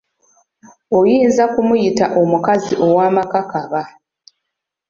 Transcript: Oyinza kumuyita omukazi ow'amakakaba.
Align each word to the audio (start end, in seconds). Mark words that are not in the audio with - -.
Oyinza 0.99 1.43
kumuyita 1.53 2.05
omukazi 2.21 2.73
ow'amakakaba. 2.85 3.81